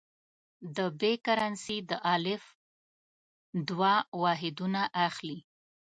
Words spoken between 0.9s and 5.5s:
ب کرنسي د الف دوه واحدونه اخلي.